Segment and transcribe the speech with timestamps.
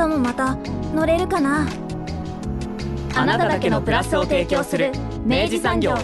[0.00, 0.56] 明日もまた
[0.94, 1.68] 乗れるかな？
[3.14, 4.92] あなただけのプラスを提供する
[5.26, 5.94] 明治産業。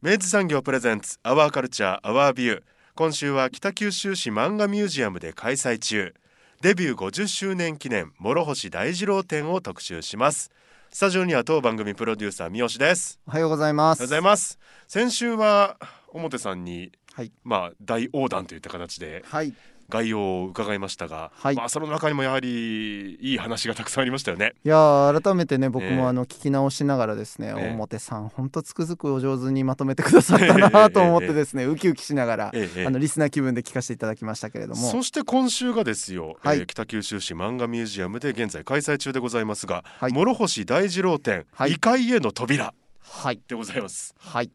[0.00, 2.62] 明治産業プレゼンツアワーカルチャーアワービュー
[2.94, 6.14] 今週は北九州市漫画ミュージアムで開催中。
[6.60, 10.52] デビュー50周年記念諸星大二郎展を特集します。
[10.92, 13.18] スタジオには当番組プロデューサー三好です。
[13.26, 13.98] おはようございます。
[13.98, 14.60] おはようございます。
[14.86, 15.78] 先週は
[16.10, 17.32] 表さんに、はい。
[17.42, 19.52] まあ大横断といった形ではい
[19.90, 21.56] 概要を伺いましたが、はい。
[21.56, 24.54] まあその中にもやはりいい話がたくさんありましたよね。
[24.64, 25.96] いやー改めてね僕ええ。
[25.96, 27.70] もあの聞き直しながらですね、ええ。
[27.74, 32.80] 表さん本当つくづくお上手にまとめてくださったなと思ってですね、ウキウキしながら、ええ。
[32.80, 32.86] ええ。
[32.86, 34.76] あのリスナー気分で聞かせていただきましたけれども。
[34.76, 36.58] そして今週がですよ、はい。
[36.58, 40.12] えー北九州市漫画ミュージアムで現在開催中でございますが、はい。
[40.12, 41.72] 諸星大二郎展、はい。
[41.72, 43.40] 異界への扉はい。
[43.48, 44.14] でございます。
[44.18, 44.50] はい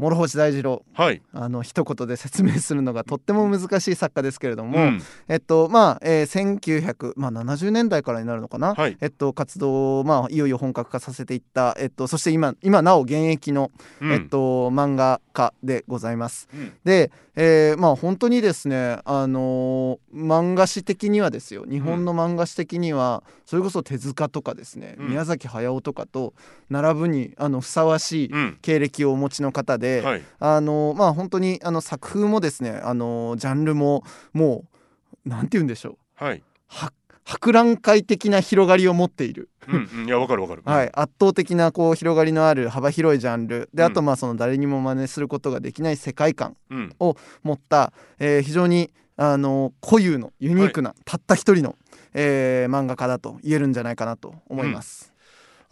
[0.00, 0.82] 諸星大二郎。
[0.94, 5.02] はい、あの一言で説明するのがとっても難しい作家ですけれども、うん。
[5.28, 8.96] えっとまあ、えー、1900、まあ、70年代からになるのかな、はい。
[9.00, 13.70] えっと、活動を、まあ、いよいよ本格化させていった、えっと、そして今今なお現役の、
[14.00, 14.12] うん。
[14.12, 16.48] えっと、漫画家でございます。
[16.54, 16.72] うん。
[16.84, 21.64] で、えーまあ本当にですね、あのー漫画史的にはですよ。
[21.68, 25.08] 日本の漫画史的にはそれこそ手塚とかですね、うん。
[25.08, 26.34] 宮崎駿とかと
[26.68, 28.58] 並ぶにあのふさわしいうん。
[28.62, 30.22] 経歴をお持ちの方で、はい。
[30.38, 34.64] あのーまあ本当にあの作風もですね、あのージャンルもも
[35.26, 36.24] うなんて言うんでしょう。
[36.24, 36.92] はい、は
[37.24, 39.50] 博覧会的な広がりを持っている。
[39.68, 43.68] うんうん、いやわかるわかる、はい、圧倒的なこう広がりのある幅広いジャンル。
[43.74, 43.90] でうん。
[43.90, 47.14] あとまあその誰にも真似することができない世界観うん、持
[47.54, 51.76] った、えー非常にあの固有のユニークな、たった一人の、
[52.14, 55.09] えー漫画家だと言えるんじゃないかなと思います。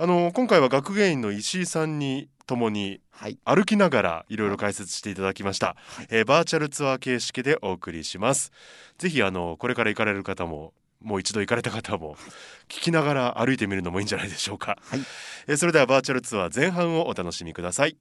[0.00, 4.50] あの今回は学芸員の石井さんにともにはい、歩きながらいろい。
[4.50, 5.74] ろ解説していただきました、
[6.08, 8.52] えーバーチャルツアー形式でお送りします。
[8.96, 10.72] ぜひあのこれから行かれる方も
[11.02, 12.14] もう一度行かれた方も
[12.68, 15.00] 聞きながら歩いてみるのもいいんじゃないでしょうか、はい。
[15.48, 17.96] えーそれではバーチャルツアー前半をお楽しみください。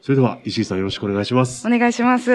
[0.00, 1.66] それでは石井さんよろしくお願いします。
[1.66, 2.30] お願いします。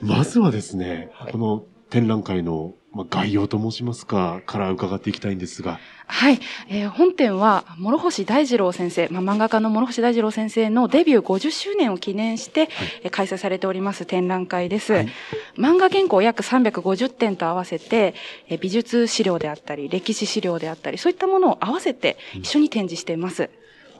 [0.00, 1.32] まずはですね、はい。
[1.32, 5.80] この展覧会のまあ概要と申しますかから伺っていきたいんですが。
[6.06, 12.68] はい、えー本展は諸星大二郎先生、まあ、漫画家の諸星大二郎先生のデビュー50周年を記念して、
[13.02, 14.92] えー開催されております展覧会です。
[14.92, 15.08] はい。
[15.56, 18.14] 漫画原稿約350点と合わせて、
[18.48, 23.48] えー美術資料であったり、歴史資料であったり、そういったものを合わせて一緒に展示しています。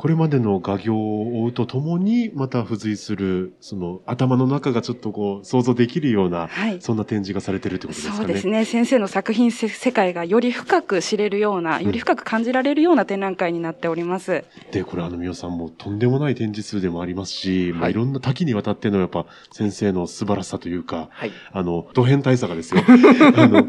[0.02, 6.80] これまでの画業を追うとともにまた付随するその頭の中がちょっとこう想像できるような、はい。
[6.80, 8.18] そんな展示がされてるってことですかね。
[8.18, 8.64] そうですね。
[8.64, 14.42] 先生の作品せ世界がより深く知れるような、より深く感じられるような展覧会になっております。
[14.72, 22.82] でこれあの皆さんもとんでもない展示数でもありますし、まあ、はいいろんな多岐にわたってのやっぱ先生の素晴らしさというかはい、あのド変態さがですよ
[23.36, 23.64] あの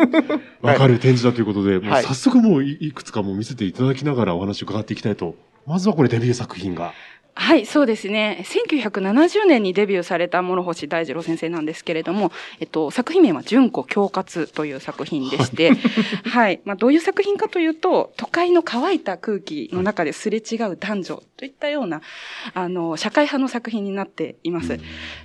[0.64, 5.36] わかる展示だということで、もうはい早速もういいくつかも見せていただきながらお話を伺っていきたいと
[5.66, 6.94] まずはこれデビュー作品が。
[7.36, 8.44] はい、そうですね。
[8.48, 15.72] 1970年にデビューされた諸星大二郎先生なんですけれども、えっと、作品名は純子恐喝という作品でして、
[16.30, 16.62] はい。
[16.64, 22.02] まあ、どういう作品かというと、都会の乾いた空気の中ですれ違う男女といったような、
[22.54, 24.78] あの、社会派の作品になっています。
[24.78, 24.82] ちょ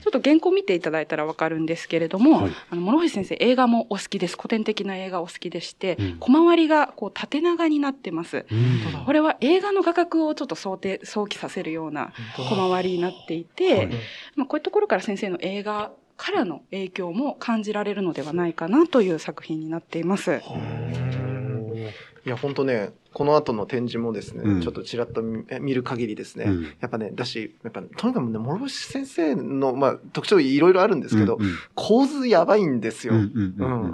[0.09, 4.37] っと原稿見ていただいたらわかるんですけれども、はいあの、諸星先生映画もお好きです。
[4.37, 8.47] 古典的な映画お好きでして、うん小回りがこう縦長になってます。
[8.51, 11.98] うんこれは映画の画角をちょっと想定、想起させるような
[12.37, 13.87] 小回りになっていて、はい。
[14.37, 20.41] まあ、こういうところから先生の映画からの影響も感じられるのではないかなという作品になっています。
[22.29, 33.15] いや本当ねこの後の展示もですね、うんちょっとちらっと見見る限りですね、うんやっぱねだしやっぱとにかくね諸星先生の、まあ、特徴いろいろあるんですけど、うんうん構図やばいんですよ。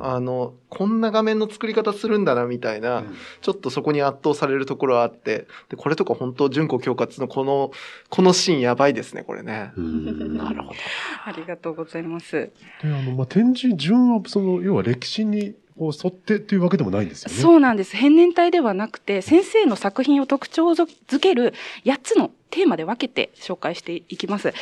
[0.00, 7.70] あのこんな画面の作り方するんだなみたいな、うんちょっとそこに圧倒されるところはあってでこれとか本当純子恐喝のこの
[8.08, 9.72] このシーンやばいですねこれね。
[9.76, 10.78] うんなるほど。
[11.25, 12.32] ありがとうございます。
[12.32, 12.52] で
[12.82, 17.37] あのまあ、展示順はその要は歴史にこう沿ってというわけでもないんですよね。
[17.37, 17.97] そうなんです。
[17.97, 21.53] 変年体ではなくて、先生の作品を特徴づける
[21.85, 24.50] 8つのテーマで分けて紹介していきます。
[24.50, 24.53] あ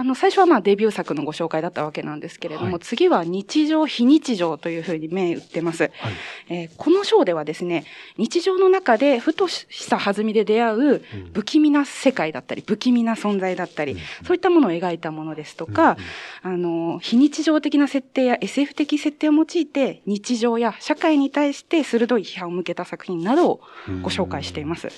[0.00, 2.80] あの、最初はまあデビュー作のご紹介だったわけなんですけれども、はい。
[2.80, 5.82] 次は日常、非日常というふうに銘打ってます。
[5.82, 5.92] はい。
[6.48, 7.84] えーこの章ではですね、
[8.16, 11.02] 日常の中でふとした弾みで出会う
[11.34, 15.98] 不気味な世界だったり、不気味な存在だったり、そういったものを描いたものですとか、
[16.42, 23.60] あの、非日常的な設定や SF 的設定を用いて、日常や社会に対して鋭い批判を向けた作品などを
[24.02, 24.88] ご紹介しています。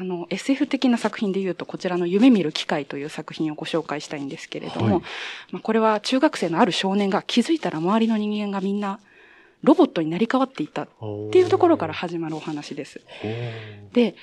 [0.00, 5.02] あの、SF 的な作品で言うと、こちらの夢見る機会という作品をご紹介したいんですけれども、はい
[5.50, 9.00] まあ、これは中学生のある少年が気づいたら周りの人間がみんな
[9.64, 10.88] ロボットになり変わっていたっ
[11.32, 13.00] ていうところから始まるお話です。
[13.92, 14.14] で、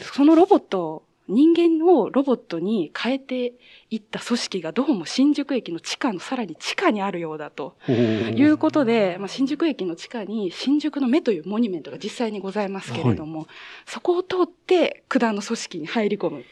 [0.00, 3.54] そのロボットを、人間をロボットに変えて
[3.90, 13.46] いった組織がどうも新宿駅の地下のさらに地下にあるようだということで、まあ、新宿駅の地下に新宿の目というモニュメントが実際にございますけれども、
[13.86, 16.44] そこを通って九段の組織に入り込む。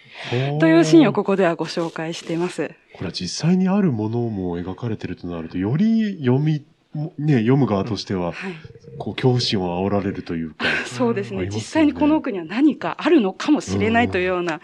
[0.61, 2.69] というシーンをここではご紹介しています。
[2.95, 8.55] これは実際にあるものも描かれてるとなると、より読み、ね、読む側としては、はい。
[8.99, 10.65] こう、恐怖心を煽られるというか。
[10.87, 11.43] そうですね。
[11.43, 14.61] ね実際にこの奥には何かあるのかもしれないというような、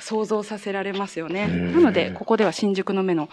[0.00, 1.44] 想像させられますよね。
[1.44, 3.28] ーなので、ここでは新宿の目の、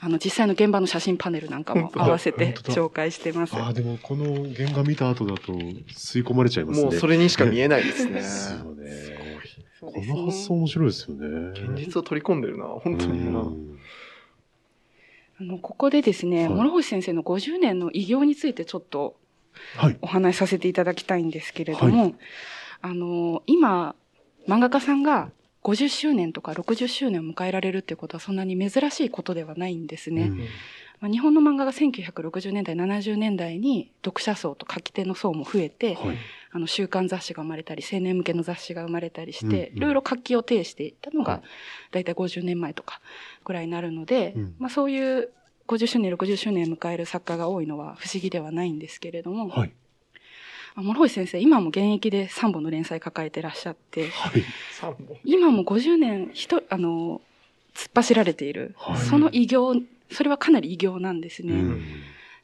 [0.00, 3.56] あの、実際の現場の写真パネルなんかも合わせて紹介してます。
[3.56, 6.84] ああ、でもこの原画見た後だと吸い込まれちゃいますね。
[6.86, 8.12] もうそれにしか見えないですね。
[8.12, 8.92] ですよね。
[9.80, 11.50] この発想面白いですよね。
[11.50, 13.42] 現実を取り込んでるな、本当にな。
[15.42, 19.16] うんあの、ここでですね、はい諸星先生の50年の偉業についてちょっと
[19.74, 19.98] はい。
[20.00, 22.14] お話しさせていただきたいんですけれども、
[22.80, 23.94] あの、今、
[24.48, 25.30] 漫画家さんが
[25.62, 30.22] 50周年とか60周年を迎えられるっていうことはそんなに珍しいことではないんですね。
[30.22, 30.46] うん
[31.02, 36.16] まあ、日本の漫画が1960年代、70年代に読者層と書き手の層も増えて、はい。
[36.54, 41.42] あの週刊雑誌が生まれたり、青年向けの雑誌が生まれたりして、うんうんいろいろ活気を呈していったのはいが、
[41.90, 43.00] だいたい50年前とか
[43.44, 45.30] ぐらいになるので、うんまあそういう
[45.66, 49.72] 50周年、60周年を迎える作家が多いのは不思議ではないんですけれども、はい。
[50.76, 54.44] あ諸星先生、今も現役で3本の連載抱えてらっしゃって、はい。
[54.80, 55.18] 3本。
[55.24, 57.20] 今も50年ひと、あの、
[57.74, 59.74] 突っ走られている、はいその偉業、
[60.12, 61.54] それはかなり偉業なんですね。
[61.54, 61.82] うん。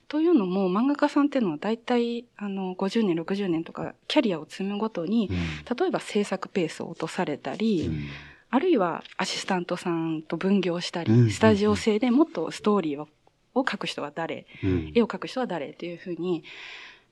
[0.09, 5.31] というのも、漫画家さんっていうのは大体、あの、50年、60年とか、キャリアを積むごとに、
[5.79, 8.05] 例えば制作ペースを落とされたり、うん。
[8.51, 11.31] あるいはアシスタントさんと分業したり、うん。
[11.31, 13.09] スタジオ製でもっとストーリーを
[13.55, 14.93] を描く人は誰、うん。
[14.95, 16.43] 絵を描く人は誰っていうふうに、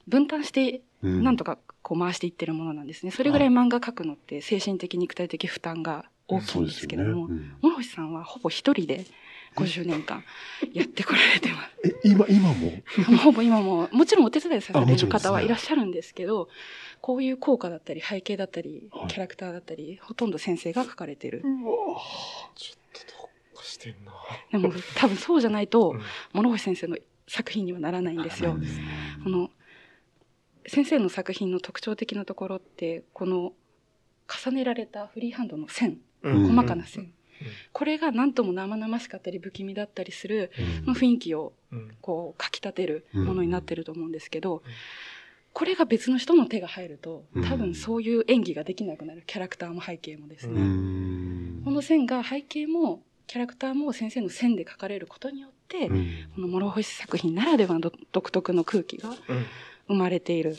[0.08, 1.22] 分担して、うん。
[1.22, 3.12] なんとかこう回していってるものなんですね。
[3.12, 7.28] それぐらい漫画描くのって精神的、肉体的負担が大きいんですけれども、
[7.62, 9.04] 諸星さんはほぼ一人で
[9.56, 10.24] 50年間
[10.72, 11.70] やってこられてます。
[11.84, 12.72] うんえ、今、今も？
[13.22, 16.48] ほぼ今も、もちろんお手伝いされあもちろんですねる方はいらっしゃるんですけど、
[17.00, 21.42] こういう効果だったり、背景だったりはい、キャラクターだったり、ほとんど先生が書かれてる。
[21.44, 22.00] うわ
[22.54, 24.12] ちょっとどっかしてんな。
[24.52, 26.96] でも、多分そうじゃないとうん、諸星先生の
[27.28, 29.24] 作品にはならないんですようん。
[29.24, 29.50] この、
[30.66, 33.52] 先生の作品の特徴的なところって、この、
[34.44, 37.12] 重ねられたフリーハンドの線、うん細かな線。
[37.72, 40.50] これが何とも生々しかったり不気味だったりする、
[40.86, 41.90] の雰囲気をうん。
[42.00, 44.62] こう、かき立てるものになってると思うんですけど、
[45.52, 50.60] これが別の人の手が入るとうん、多分そういう演技ができなくなる、キャラクターも背景もですうね。
[50.60, 51.62] ん。
[51.64, 56.06] この線が背景も、キャラクターも先生の線で描かれることによって、うん。
[56.34, 59.16] この諸星作品ならではの独特の空気がうん。
[59.88, 60.56] 生まれている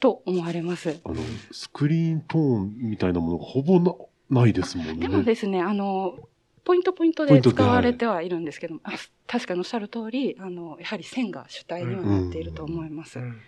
[0.00, 1.00] と思われます。
[1.04, 1.16] あの、
[1.50, 4.94] スクリーントーンみたいなものがほぼな、ないですもんね。
[4.94, 6.18] でもですね、あの、
[6.64, 8.92] ポイントポイントでで使われてはいるんですけども、あ
[9.26, 13.18] 確かにおっしゃる通り、あの、やはり線が主体にはなっていると思います。
[13.18, 13.40] うん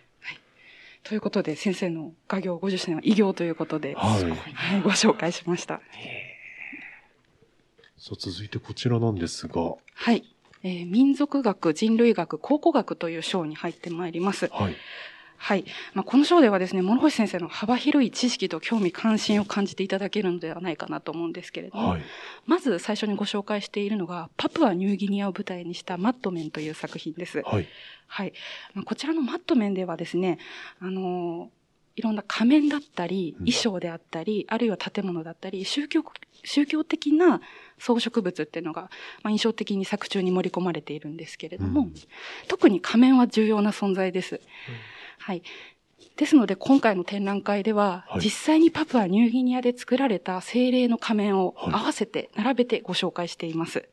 [1.04, 5.80] ということで、先生の画業50周年は偉業ということで、はいはい、ご紹介しました。
[7.98, 10.24] さあ、続いてこちらなんですが、はい。
[10.62, 14.48] えー民族学、人類学、考古学という章に入ってまいります。
[14.52, 14.76] はい。
[15.42, 15.64] はい。
[15.92, 22.02] まあ、この章ではですね、諸星先生の幅広い知識と興味関心を感じていただけるのではないかなと思うんですけれども、はい。
[22.46, 27.42] まず最初にご紹介しているのが、パプアニューギニアを舞台にしたマットメンという作品です。
[27.44, 27.66] はい。
[28.06, 28.32] はい。
[28.74, 30.38] まあこちらのマットメンではですね、
[30.78, 31.62] あのー
[31.94, 36.02] いろんな仮面だったり、うん衣装であったり、あるいは建物だったり、宗教、
[36.44, 37.40] 宗教的な
[37.78, 38.82] 装飾物っていうのが、
[39.22, 41.94] まあ、印象的に作中に盛り込まれているんですけれども、うん
[42.48, 44.40] 特に仮面は重要な存在です。
[45.22, 45.42] はい。
[46.16, 53.88] ですので、今回の展覧会では、はい実際にパプアニューギニアで作られた精霊の仮面をはい合わせて、並べてご紹介しています。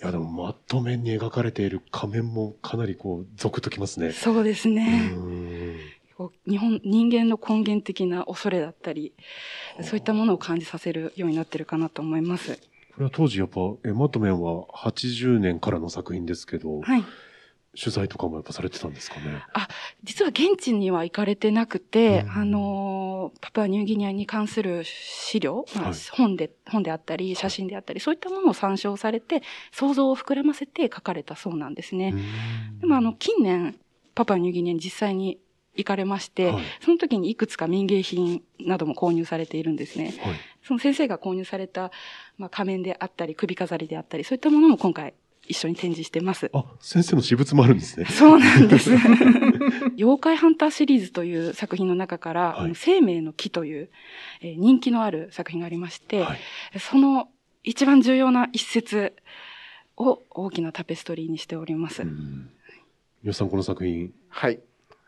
[0.00, 4.12] いや、でも、マット面に描かれている仮面もかなりこう、ゾクッときますね。
[4.12, 5.14] そうですね。
[6.46, 9.14] 日本、人間の根源的な恐れだったり、
[9.80, 12.58] そういったものを感じさせるようになってるかなと思います。
[12.94, 17.04] これは当時やっぱ、えマットメンは80年からの作品ですけど、はい。
[17.74, 19.42] 取材とかもやっぱされてたんですかね？
[20.04, 32.14] 実は現地には行かれてなくて、うんあのー、パプアニューギニアに関する資料、まあはい本で、本であったり、写真であったり、そういったものを参照されて、想像を膨らませて書かれたそうなんですね。
[32.80, 33.78] でもあの、近年、
[34.14, 35.38] パプアニューギニアに実際に
[35.74, 40.14] 行かれまして、はいその時にいくつか民芸品なども購入されているんですね。
[40.22, 40.34] はい。
[40.62, 41.90] その先生が購入された、
[42.36, 45.14] まあ、仮面であったり、首飾りであったり、そういったものも今回
[45.46, 46.50] 一緒に展示してます。
[46.52, 48.06] あ、先生の私物もあるんですね。
[48.06, 48.92] そうなんです。
[49.96, 53.90] 妖怪ハンターシリーズという作品の中から、はいあの生命の木という、
[54.40, 56.38] えー人気のある作品がありまして、はい。
[56.78, 57.28] その
[57.64, 59.14] 一番重要な一節
[59.96, 62.02] を大きなタペストリーにしております。
[62.02, 62.50] うん。
[63.22, 64.60] 皆さんこの作品、はい。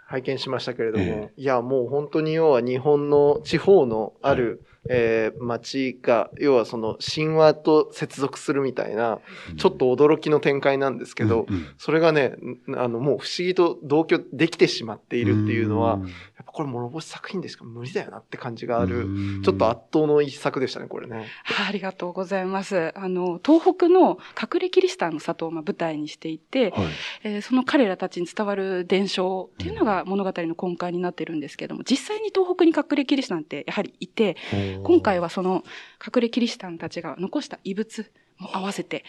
[0.06, 9.18] 拝見しましたけれども、えいや、もう本当に要は日本の地方のある、えー町が、要はその神話と接続するみたいな、
[9.56, 12.34] ちょっと驚きの展開なんですけど、うんうんそれがね、
[12.68, 21.26] んあの、もう不思議と同居できてしまっているっていうのは、んやっぱこれ諸星作品でしか無理だよなって感じがある、うんちょっと圧倒の一作でしたね、これね。
[21.60, 22.92] あありがとうございます。
[22.96, 26.86] あの、東北の隠れキリシタンの里をまあ舞台にしていて、はい。
[27.24, 34.36] えーその彼らたちに伝わる伝承っていうのが物語の根幹になってるんですけども、実際に東北に隠れキリシタンってやはりいて、
[34.82, 35.64] 今回はその
[36.04, 39.04] 隠れキリシタンたちが残した遺物も合わせて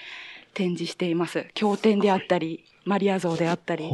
[0.54, 1.48] 展示しています。
[1.54, 3.90] 経典であったり、マリア像であったり。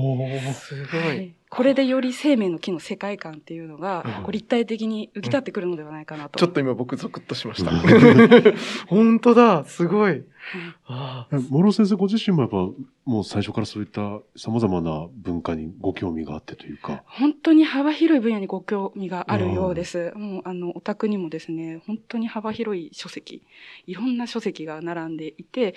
[0.54, 0.98] すご。
[0.98, 6.40] はいいこれでより生命の木の世界観っていうのがうん、こう立体的に浮き立ってくるのではないかなと。
[6.40, 8.56] ちょっと今僕ゾクッとしましたうん。
[8.88, 10.24] 本当だ、すごい。
[11.50, 12.58] 諸先生ご自身もやっぱ
[13.06, 17.04] もう最初からそういった様々な文化にご興味があってというか。
[17.08, 20.12] 本当に幅広い分野にご興味があるようです。
[20.16, 23.44] もう、あの、お宅にもですね、本当に幅広い書籍、
[23.88, 25.76] いろんな書籍が並んでいて、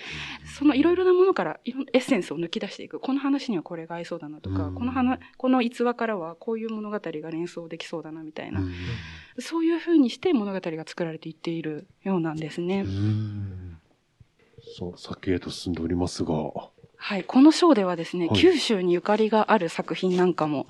[0.58, 3.00] そのいろいろなものからいろんなエッセンスを抜き出していく。
[3.00, 8.72] この話にはこれが合いそうだなとか、うんこの話、この逸話からはこういう物語が連想できそうだなみたいな、うん
[9.40, 12.82] そういう風にして物語が作られていっているようなんですね。
[12.82, 13.78] うん
[14.76, 16.34] そう、先へと進んでおりますが。
[16.96, 17.24] はい。
[17.24, 20.66] この章ではですね、はい九州にゆかりがある作品なんかも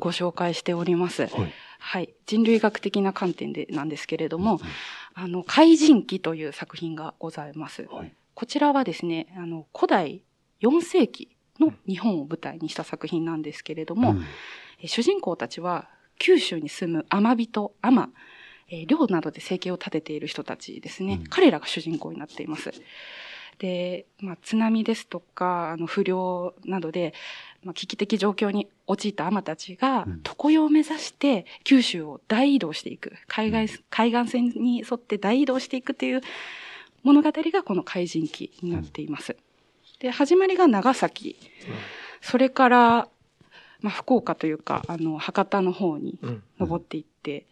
[0.00, 1.26] ご紹介しております。
[1.26, 1.52] はい。
[1.78, 2.14] はい。
[2.26, 4.60] 人類学的な観点でなんですけれども、
[5.14, 7.86] あの、怪人記という作品がございます。
[7.90, 8.12] はい。
[8.34, 10.22] こちらはですね、あの、古代
[10.60, 14.24] 4世紀の日本を舞台にした作品なんですけれども、うん
[14.78, 18.12] え主人公たちは九州に住む天人、天、
[18.68, 21.14] えー漁などで生計を立てている人たちですね。
[21.14, 22.72] うん彼らが主人公になっています。
[23.58, 27.14] で、まあ、津波ですとか、あの、不良などで、
[27.64, 33.14] まあ、危機的状況に陥った天たちがうん、常世を目指して九州を大移動していく。
[33.26, 36.20] 海外、海岸線に沿って大移動していくという
[37.02, 39.36] 物語がこの怪人記になっています。
[40.00, 41.36] で、始まりが長崎。
[42.20, 43.08] それから、
[43.80, 46.42] まあ、福岡というか、あの、博多の方にうん。
[46.58, 47.46] 登っていって、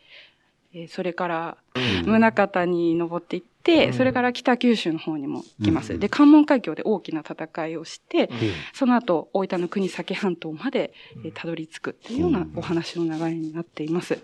[0.74, 5.92] えーそれから、うん宗像に登っていって、うんそれから北九州の方にも行きます。
[5.92, 8.36] うんで、関門海峡で大きな戦いをして、うん
[8.72, 10.92] その後、大分の国崎半島まで、
[11.24, 14.18] えーたどり着くっていうようなお話の流れになっています。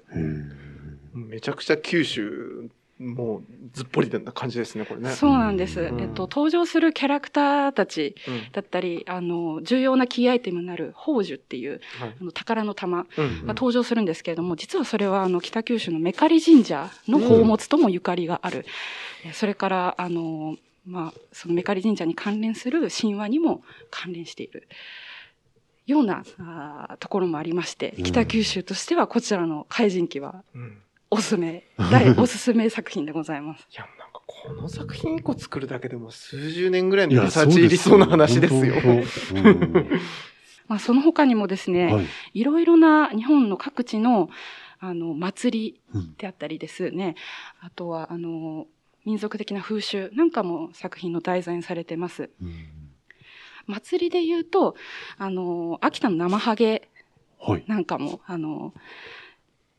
[1.14, 5.10] めちゃくちゃ九州、もうずっぽりな感じですね、これね。
[5.10, 5.80] そうなんです。
[5.80, 18.66] うんえっと、登場するキャラクターたちうんだったり、あの、重要なキーアイテムになる宝珠っていう、はいあの、宝の玉うんが登場するんですけれども、実はそれはあの北九州のメカリ神社の宝物ともゆかりがある。
[19.24, 24.66] えそれから、あの、まあ、そのメカリ神社に関連する神話にも関連している。
[25.86, 30.78] ようなあーところもありまして、うん北九州としてはこちらの怪人記はうん
[31.10, 33.66] おすすめ、 大おすすめ作品でございます。
[33.72, 38.74] いや、なんかこの作品一個作るだけでも数十年ぐらいのリサーチ入りそうな話ですよ。
[40.68, 42.06] まあ、その他にもですね、うんはい。
[42.34, 44.30] いろいろな日本の各地の、
[44.78, 47.16] あの、祭りうんであったりですね。
[47.60, 48.68] あとは、あの、
[49.04, 52.30] 民族的な風習なんかも作品の題材にされてます。
[52.40, 52.54] うん
[53.66, 54.74] 祭りで言うと、
[55.16, 56.88] あの、秋田の生ハゲ
[57.38, 57.64] はい。
[57.68, 58.80] なんかも、あの、えー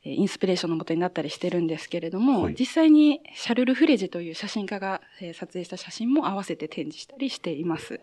[0.04, 2.56] インスピレーションのもとになったりしてるんですけれども、はい。
[2.58, 8.00] 実際にシャルル・フレジという写真家が、えー撮影した写真も合わせて展示したりしています。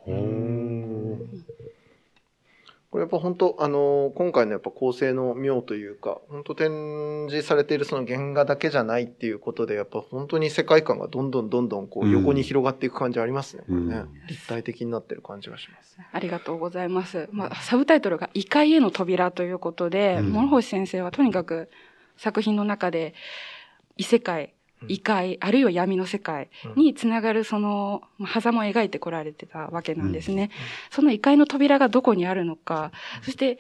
[2.91, 13.65] これやっぱ本当、あのー今回のやっぱ構成の妙というか、本当展示されているその原画だけじゃないっていうことで、やっぱ本当に世界観がどんどんどんどんこううん横に広がっていく感じありますね。
[13.69, 15.99] これねうん立体的になってる感じがします。
[16.11, 17.29] ありがとうございます。
[17.31, 21.69] まあ、サブタイトルが異界への扉ということで、うん諸星先生はとにかく
[22.17, 23.15] 作品の中で
[23.99, 24.55] 異世界、
[24.87, 30.51] 異界、あるいは闇の世界につながるその、まあ、狭間を描いてこられてたわけなんですね。
[30.91, 32.93] その異界の扉がどこにあるのか、
[33.23, 33.59] そして、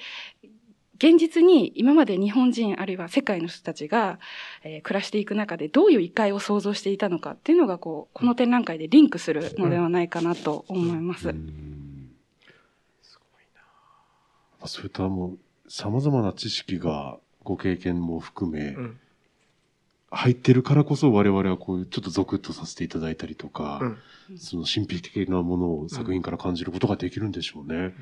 [0.96, 4.18] 現実に今まで日本人あるいは世界の人たちが、
[4.64, 11.28] えー暮らしていく中でどういう異界を想像していたのかっていうのがこう、この展覧会でリンクするのではないかなと思います。
[11.28, 12.10] うん。
[14.58, 19.00] まあそういったもう、様々な知識が、ご経験も含め、うん
[20.10, 23.98] 入ってるからこそ我々はこういうちょっとゾクッとさせていただいたりとか、うん
[24.36, 27.94] その神秘的なものを作品から感じることができるんでしょうね。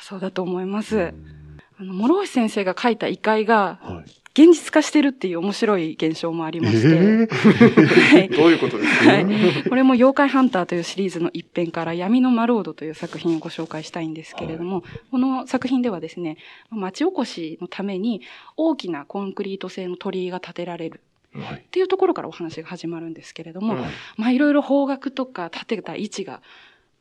[0.00, 0.96] そうだと思います。
[0.96, 4.10] うんあの、諸星先生が書いた異界がはい。
[4.38, 9.26] 現実化してるっていう面白い現象もありまして、えはい どういうことですか、はい。
[9.66, 16.36] これも妖怪ハンターというシリーズの一編から闇のマロードという作品をご紹介したいんですけれども、この作品ではですね、
[16.68, 18.20] 町おこしのために
[18.58, 21.00] 大きなコンクリート製の鳥居が建てられるはい
[21.38, 23.80] っていうところからお話が始まるんですけれども、うん
[24.16, 26.42] まあいろいろ方角とか建てた位置が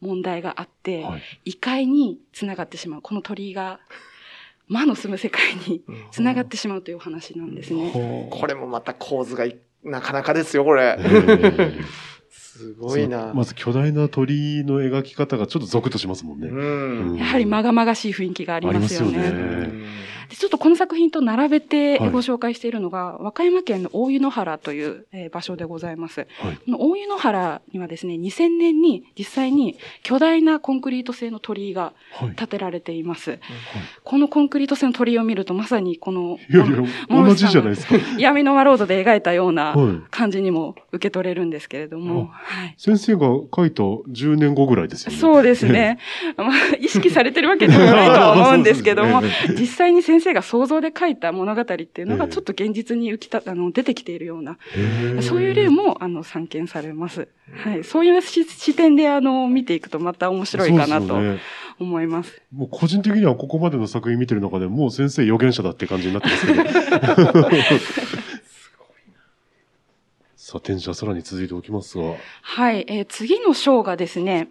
[0.02, 1.22] 問題があって、はい。
[1.46, 3.02] 異界につながってしまう。
[3.02, 3.80] この鳥居が
[4.68, 8.30] 魔の住む世界につながってしまうというお話なんですね。
[8.32, 11.02] これもまた構図がいなかなかですよ、これえ。
[11.02, 11.84] ー
[12.30, 13.34] すごいな。
[13.34, 16.48] まず巨大な鳥居の描き方がちょっとゾクッとしますもんね。
[16.48, 17.18] うん。
[17.18, 19.08] やはりまがまがしい雰囲気がありますよね。
[19.08, 19.86] ありますよねうん
[20.30, 26.28] でちょっとこの作品と並べてはいご紹介しているのが、和歌山県の大湯野原という、えー場所でございます。
[26.40, 26.56] はい。
[26.56, 32.36] この大湯野原にはですね、2000年に実際に巨大なコンクリート製の鳥居がはい。
[32.36, 33.40] 建てられています。
[34.04, 36.78] このコンクリート製の鳥居を見るとまさにこのいやいや、
[37.10, 37.96] モ同じじゃないですか。
[38.18, 39.96] 闇のワロードで描いたようなはい。
[40.12, 42.76] 感じにも受け取れるんですけれども、あはい。
[42.78, 45.18] 先生が書いた10年後ぐらいですよね。
[45.18, 45.98] そうですね。
[46.38, 49.22] まあ、意識されてるわけではないとは思うんですけども
[49.60, 54.58] 実際に先生が想像で書いた物語っていうのがええちょっと現実に浮きた、あの、出てきているような、
[55.22, 57.28] そういう例も、あの、散見されます。
[57.52, 57.84] はい。
[57.84, 61.20] そういう視視点で、あの、見ていくとまた面白いかなと
[61.80, 62.42] 思います。
[62.52, 66.64] もう個人的にはここまでの作品見てる中でもう先生予言者だって感じになってますけど。
[70.36, 72.14] さあ、展示はさらに続いておきますが。
[72.44, 72.86] はい。
[72.88, 74.50] えー次の章がですね、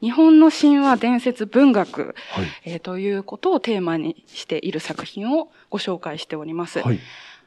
[0.00, 2.46] 日本の神話伝説文学、はい。
[2.64, 6.80] えーということをテーマにしている作品をご紹介しております。
[6.80, 7.00] はい。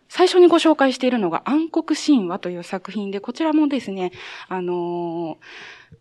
[0.09, 4.11] 最初にご紹介しているのが暗黒神話という作品で、こちらもですね、
[4.49, 5.97] あのー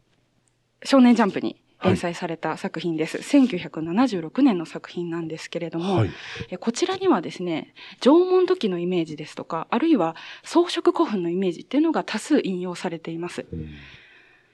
[0.83, 3.19] 少年ジャンプに連載された作品です。
[3.19, 6.11] 1976年の作品なんですけれども、はい。
[6.49, 13.47] えこちらにはですね、縄文土器のイメージですとか、あるいは装飾古墳のイメージっていうのが多数引用されています。
[13.53, 13.69] うん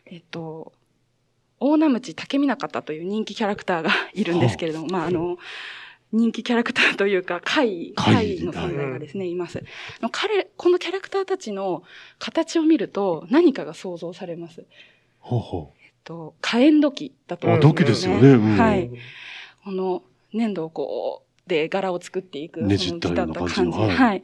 [0.06, 0.72] えっと、
[1.60, 5.38] 大名口竹見中田という人気キャラクターがいるんですけれども、まあ、あの、
[6.12, 9.62] 人気キャラクターというか、怪、怪怪の存在がですね、います。
[10.00, 11.82] の彼、このキャラクターたちの
[12.18, 14.60] 形を見ると何かが想像されます。
[14.60, 14.66] えっ
[15.18, 15.72] ほうほ
[16.04, 17.50] と、火炎土器だとう。
[17.50, 18.28] あ、思うん土器ですよね。
[18.30, 18.90] うんはい。
[19.64, 24.22] この粘土をこう、で柄を作っていく、ねじったような感じはい。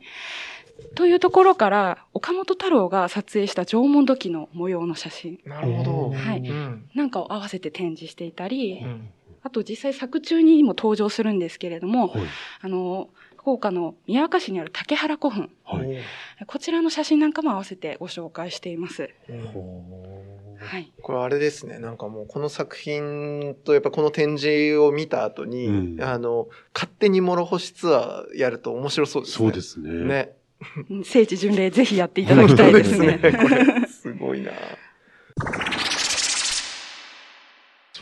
[0.95, 6.11] というところから、岡本太郎が撮影した縄文土器の模様の写真なるほど。
[6.11, 9.09] はいうんなんかを合わせて展示していたり、うん
[9.45, 12.23] あと実際作中にも登場するんですけれども、はい。
[12.61, 15.51] あの、福岡の宮若市にある竹原古墳。
[15.65, 15.99] はい。
[16.47, 19.11] こちらの写真なんかも合わせてご紹介しています。
[20.59, 20.93] はい。
[21.03, 21.81] これあれですね。
[21.81, 29.37] なんかもうこの作品とやっぱこの展示を見た後に、うんあの、勝手に諸星ツアーやると面白そうですね。
[29.39, 30.05] そうですね。
[30.05, 30.33] ね。
[31.05, 33.19] 聖地巡礼ぜひやっていただきたいですね。
[33.23, 34.53] すねこれ、すごいな。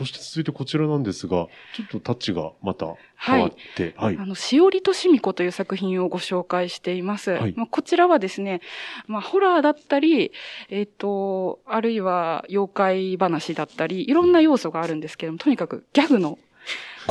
[0.01, 4.17] そして続いてこちらなんですが、ちょっとタッチがまた変わって、はい。
[4.17, 7.31] あの、しおりとしみこという作品をご紹介しています。
[7.31, 8.61] はいまあ、こちらはですね、
[9.05, 10.31] まあ、ホラーだったり、
[10.69, 16.39] えっ、と、あるいは妖怪話だったり、いろんな要素があるんですけども、とにかくギャグの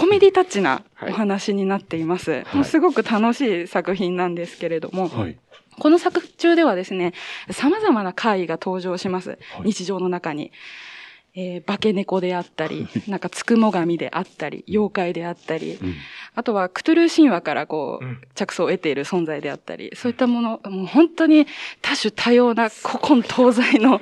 [0.00, 2.32] コメディタッチなお話になっています。
[2.32, 5.36] いもうすごく楽しい作品なんですけれども、はい。
[5.78, 7.12] この作中ではですね、
[7.50, 9.30] 様々な怪異が登場します。
[9.30, 10.52] はい日常の中に。
[11.34, 15.94] えー化け猫であったり、 なんかつくも神であったり、妖怪であったり、うん。
[16.34, 21.46] あとはクトゥルー神話からこう、うん着想を得ている存在であったり、そういったもの、もう本当に
[21.82, 24.00] 多種多様な古今東西の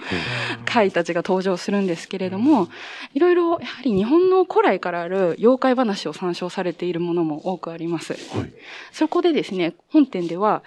[0.64, 2.68] 怪たちが登場するんですけれども、
[3.14, 8.12] いろいろやはり日本の古来からある妖怪話を参照されているものも多くあります。
[8.12, 8.52] はい。
[8.92, 10.62] そこでですね、本展では、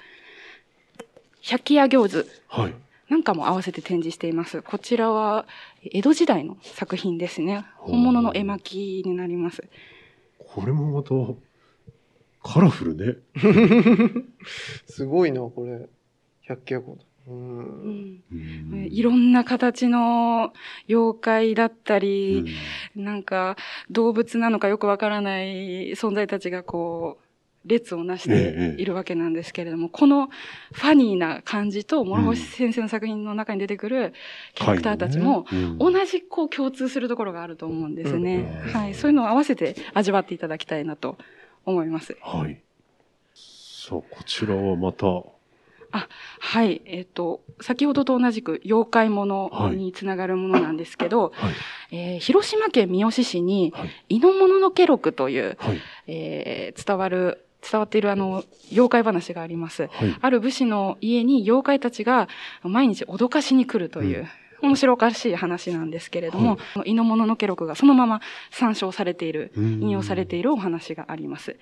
[1.41, 2.73] 百鬼夜行図はい。
[3.11, 4.61] なんかも合わせて展示しています。
[4.61, 5.45] こちらは
[5.83, 7.65] 江戸時代の作品ですね。
[7.75, 9.65] 本物の絵巻になります。
[10.37, 11.09] これもまた、
[12.41, 13.17] カラフルね。
[14.87, 15.89] すごいな、これ。
[16.43, 17.33] 百景コード。
[17.33, 20.53] うんうんうんいろんな形の
[20.87, 22.45] 妖怪だったり、
[22.95, 23.57] なんか
[23.89, 27.30] 動物なのかよくわからない存在たちがこう、
[27.65, 30.29] 列をなしえてえいるわけなんですけれども、この
[30.71, 34.13] ファニーな感じと、諸星先生の作品の中に出てくる
[34.55, 35.45] キャラクターたちも、
[35.79, 38.61] 同じこう共通するところがあると思うんですね。
[38.65, 38.93] うんはい。
[38.95, 41.17] そういうのを合わせて味わっていただきたいなと
[41.65, 42.17] 思います。
[42.21, 42.61] はい。
[43.35, 45.05] さあ、こちらはまた、
[46.39, 46.81] はい。
[46.85, 51.53] えっ、と、先ほどと同じく妖怪ものにつながるものなんですけど、はい。
[51.91, 53.89] えー広島県三次市に、はい。
[54.09, 55.81] 伊野物のケ録という、はい。
[56.07, 59.83] えー伝わる、伝わっているあの、妖怪話があります。
[59.83, 60.17] はい。
[60.19, 62.27] ある武士の家に妖怪たちが
[62.63, 64.27] 毎日脅かしに来るという、
[64.61, 68.21] 面白おかしい話なんですけれども、伊野物のケ録がそのまま
[68.51, 71.57] 参照されている、引用されているお話があります。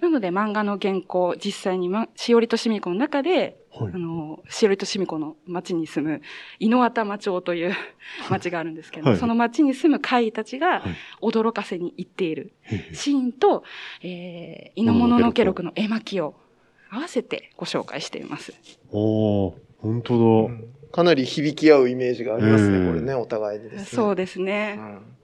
[0.00, 3.98] なので漫画の原稿、実際に、ま、しおりとしみこの中で、はいあ。
[3.98, 6.22] の、しおりとしみこの町に住む、
[6.60, 7.74] 井の頭町という
[8.30, 12.52] 町があるんですけども、はいその町に住む怪異たちがはい驚かせに行っている
[12.92, 13.64] シーンと、
[14.02, 16.34] えー、井の物のケ録の絵巻を
[16.90, 18.54] 合わせてご紹介しています。
[18.92, 20.54] おー、本当だ。
[20.94, 23.84] かなり響き合うイメージがありますうんね、これね、お互いにですね。
[23.86, 24.76] そうですね。
[24.78, 25.14] うん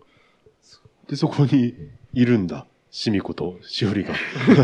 [1.09, 1.74] で、そこに
[2.12, 2.66] いるんだ。
[2.92, 4.14] しみことしおりが。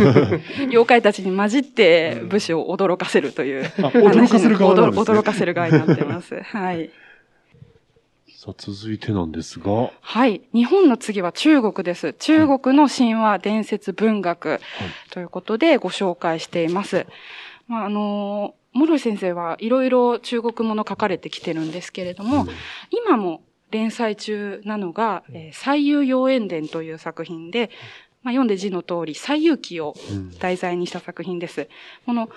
[0.66, 5.02] 妖怪たちに混じって武士を驚かせるという あ、驚かせる側なんですね。
[5.18, 6.40] 驚かせる側になってます。
[6.40, 6.90] はい。
[8.28, 10.40] さあ、続いてなんですが、はい。
[10.52, 12.14] 日本の次は中国です。
[12.14, 14.60] 中国の神話、伝説、文学
[15.10, 17.06] ということでご紹介しています。
[17.68, 22.46] まあ、あのー、諸井先生はいろいろ中国もの書かれてきてるんですけれども、
[22.90, 27.70] 今も連載中なのが、えー西遊妖艶伝という作品で、
[28.22, 31.68] まあ、読んで字の通り、西遊記をうん題材にした作品です。
[32.04, 32.28] この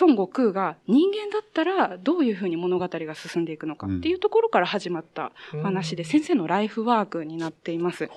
[0.00, 8.10] 孫悟空が人間だったらどういうふうに物語が進んでいくのかっていうところから始まったお話で、先生のライフワークになっています。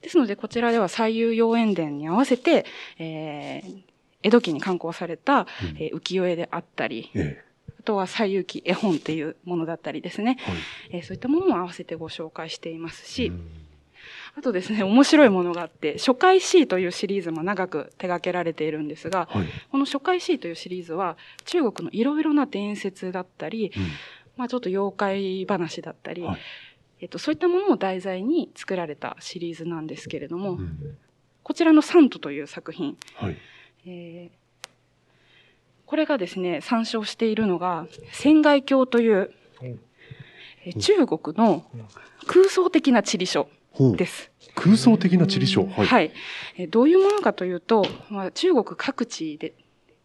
[0.00, 2.66] ですので、こちらでは西遊妖艶伝に合わせて、
[2.98, 3.91] えー
[4.22, 5.46] 江戸期に刊行された、うん
[5.78, 7.44] えー浮世絵であったり、え
[7.78, 10.50] あとは西遊記絵本っていうものだったりですね、え。
[10.50, 10.60] はい。
[10.90, 13.48] えーそういったものも合わせてご紹介していますし、うん
[14.34, 19.46] あとですね、面白いものがあって、初回 C というシリーズも長く手掛けられているんですが、はい。
[19.70, 23.82] この初回 C というシリーズは、中国のいろいろな伝説だったり、うん
[24.36, 26.40] まあちょっと妖怪話だったり、はい
[27.00, 30.96] えっと、そういったものを題材に作られたシリーズなんですけれども、うん
[31.44, 33.36] こちらのサントという作品、はい。
[33.86, 34.42] えー
[35.84, 39.30] これがですね、参照しているのが、仙外鏡という、
[40.78, 41.66] 中国の
[42.26, 43.46] 空想的な地理書
[43.98, 44.30] です。
[44.54, 45.66] 空想的な地理書。
[45.66, 45.86] はい。
[45.86, 46.12] はい。
[46.56, 49.52] えーどういうものかというと、まあ、中国各地で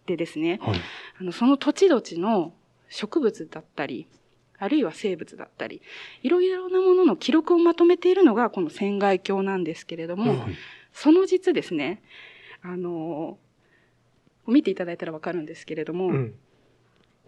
[0.06, 0.80] でですね、はい。
[1.22, 2.52] あのその土地土地の
[2.90, 4.08] 植物だったり、
[4.60, 5.82] あるいは生物だったり、
[6.22, 10.56] いろいろなものの記録をまとめているのがこの仙外鏡なんですけれども、はい
[10.92, 12.02] その実ですね、
[12.62, 13.38] あの
[14.48, 16.34] 見ていただいたらわかるんですけれども、うん。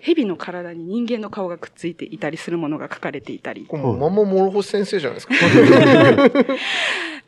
[0.01, 5.33] 蛇の体に人間の顔がくっついていたりするものが書かれていたり、これもうまんま諸星先生じゃないですか？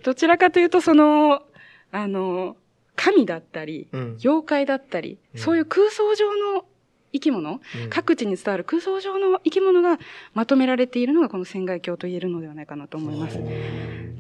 [0.04, 1.44] どちらかというとその、
[1.92, 2.56] あの
[2.96, 6.64] 神だったり、うん妖怪だったり、うんそういう空想上の
[7.12, 10.00] 生き物、うん各地に伝わる空想上の生き物が
[10.34, 13.38] まとめられているのがこの仙外鏡と言えるのではないかなと思います。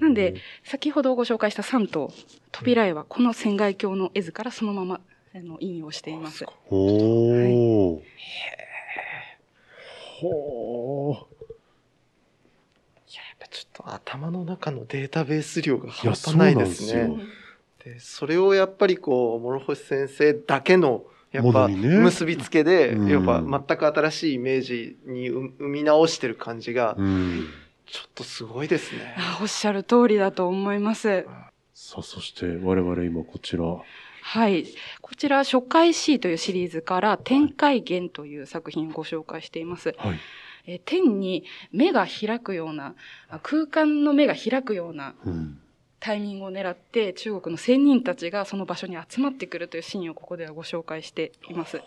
[0.01, 2.11] なんで、先ほどご紹介した3頭、
[2.51, 4.99] 扉絵はこの仙外鏡の絵図からそのまま
[5.33, 6.45] あの引用しています。
[6.69, 8.01] おー。
[10.19, 11.15] ほー。
[13.11, 17.17] いや、やっぱちょっと頭の中のデータベース量が半端ないですすねよ。。
[17.83, 27.47] でそれをやっぱりこう諸星先生だけのやっぱ結びつけで、うんやっぱ全く新しいイメージに生生み直してる感じがうん。
[27.87, 29.15] ちょっとすごいですね。
[29.17, 31.25] あおっしゃる通りだと思います。
[31.73, 33.63] さあ、そして我々今こちら。
[34.23, 34.65] はい。
[35.01, 39.95] こちら、初回 C というシリーズから、天界弦という作品をご紹介しています。
[39.97, 40.19] はい。
[40.67, 42.93] えー天に目が開くような、
[43.29, 45.59] あ空間の目が開くようなうん。
[45.99, 51.79] タイミングを狙って、中国の仙人たちがその場所に集まってくるというシーンをここではご紹介しています。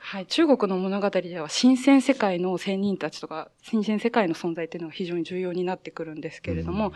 [0.00, 0.26] はい。
[0.26, 6.92] 中国の物語では、新鮮世界の仙人たちとか、新鮮世界の存在っていうのが非常に重要になってくるんですけれども、うん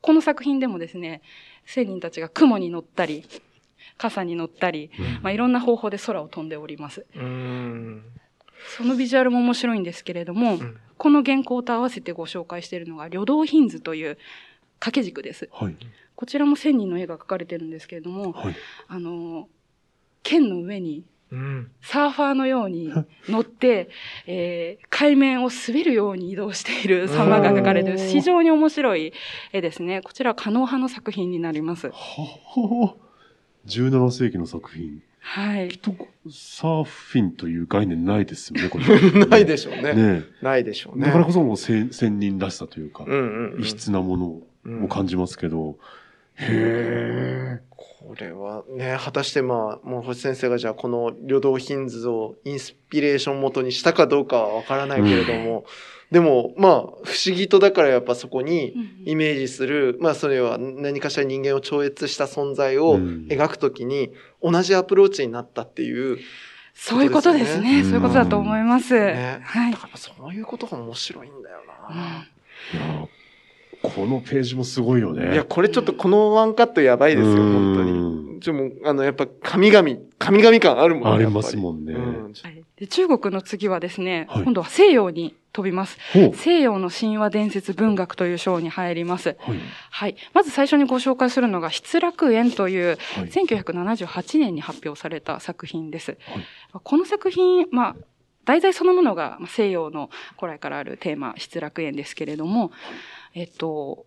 [0.00, 1.22] この作品でもですね、
[1.66, 3.24] 仙人たちが雲に乗ったり、
[3.96, 4.90] 傘に乗ったり、
[5.22, 7.04] まあ、いろんな方法で空を飛んでおります。
[8.76, 14.18] そのビジュアルも面白いんですけれども、んこの原稿と合わせてご紹介しているのが、旅道ヒンズという
[14.80, 15.48] 掛け軸です。
[15.52, 15.76] はい。
[16.16, 18.56] こちらも千人の絵が描かれてるんですけれども、はい。
[18.88, 19.48] あの、
[20.24, 21.70] 剣の上にうん。
[21.82, 22.92] サーファーのように
[23.28, 23.90] 乗って、
[24.26, 29.12] えー海面を滑るように移動している様が描かれている非常に面白い
[29.52, 30.00] 絵ですね。
[30.02, 31.88] こちらはカノ派の作品になります。
[31.88, 32.94] はは
[33.66, 35.02] 17世紀の作品。
[35.20, 35.68] はい。
[35.68, 35.94] と
[36.30, 38.84] サーフィンという概念ないですよね、これ。
[39.26, 39.92] ないでしょうね。
[39.92, 41.06] ねないでしょうね。
[41.06, 43.60] だからこそもう仙仙人らしさというか、うんうんうん。
[43.60, 45.78] 異質なものうんを感じますけど、
[46.38, 47.60] へえ。
[47.76, 55.64] これはね、果たしてまあ、もう星先生がじゃあこの旅道ヒンズをインスピレーション元にしたかどうかはわからないけれども、
[56.10, 58.74] でもまあ、不思議とだからやっぱそこに
[59.04, 66.18] イメージする、まあそれは何かしら人間を超越した存在をうん描くときに同じアプローチになったっていう、
[66.72, 67.82] そういうことですね。
[67.82, 68.94] そういうことだと思います。
[68.94, 69.40] ね。
[69.42, 69.78] はいだ。
[69.78, 72.26] からそういうことが面白いんだよな。
[72.72, 73.08] いや
[73.82, 75.32] このページもすごいよね。
[75.32, 78.40] いや、これちょっとこのワンカットやばいですよ、うん本当に。
[78.40, 79.88] ちょ、もう、あの、やっぱ神々、
[80.18, 81.10] 神々感あるもんね。
[81.10, 81.92] ありますもんね。
[81.92, 85.98] うんはいで中国の次はですね、はい今度は西洋に飛びます。
[86.34, 89.36] 西洋の神話伝説文学という章に入ります。
[89.40, 89.58] はい。
[89.90, 90.16] はい。
[90.32, 93.28] まず最初にご紹介するのが、失楽園という、はい。
[93.30, 96.16] 1978年に発表された作品です。
[96.20, 96.46] はい
[96.84, 97.96] この作品、まあ、
[98.44, 102.70] 題材そのものがまあ西洋の古来からあるテーマ、失楽園ですけれども、
[103.38, 104.04] えっと、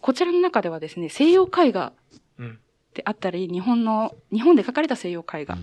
[0.00, 1.92] こちらの中ではですね、西洋絵画
[2.36, 2.58] うん
[2.94, 5.56] であったり、日本の、日本で描かれた西洋絵画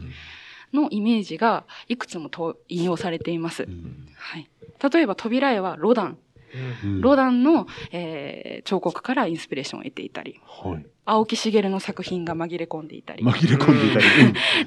[0.73, 3.63] のイメージがいくつもと引用されています。
[3.63, 4.49] うんはい。
[4.91, 6.17] 例えば扉絵はロダン。
[6.84, 10.86] うんロダンの、えー彫刻からインスピレーションを得ていたり、はい。
[11.06, 14.06] 青木茂の作品が紛れ込んでいたり、紛れ込んでいたり。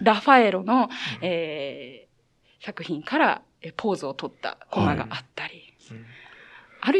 [0.02, 0.90] ラファエロの、
[1.22, 2.12] えー
[2.64, 5.24] 作品からえーポーズを取ったコマがあっ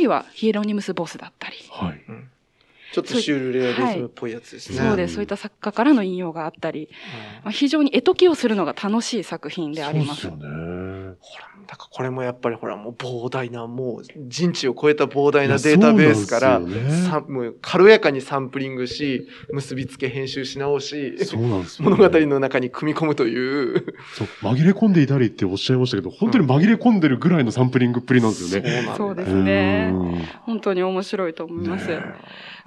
[0.03, 2.01] あるいはヒエロニムス・ボスだったり、はい。
[2.93, 4.79] ちょっとシュールレアリズムっぽいやつですね。
[4.79, 6.89] そうです、そういった作家からの引用があったり、
[7.45, 10.23] まあ、非常に絵解きをするのが楽しい作品であります。
[10.23, 10.57] そうですよね。
[11.77, 16.91] からこれもやっぱりほら、もう膨大な、もう人知を超えた膨大なデータベースから、ね。
[17.09, 23.95] さもう軽やかにサンプリングし、結びつけ編集し直し、そうなんですよ、物語の中に組み込むという。
[24.15, 28.71] そう、紛れ込んでいたりっておっしゃいましたけど、本当に紛れ込んでるぐらいのサンプリングっぷりなんですよね。
[28.71, 29.91] なんだそうですね。
[29.93, 30.23] うん。
[30.43, 31.89] 本当に面白いと思います。
[31.89, 32.01] ね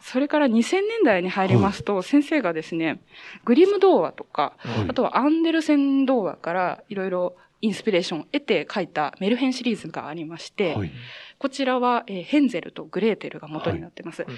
[0.01, 3.01] それから2000年代に入りますと、先生がですね、
[3.43, 4.89] グリム童話とか、はい。
[4.89, 10.91] あとはアンデルセン童話からいろいろインスピレーションを得て書いたメルヘンシリーズがありまして、はい。
[11.37, 14.23] こちらは、えーヘンゼルとグレーテルが元になってます。
[14.23, 14.35] うん